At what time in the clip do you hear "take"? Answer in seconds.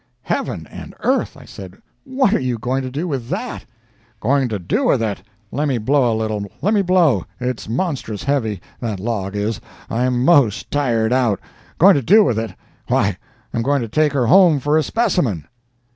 13.87-14.13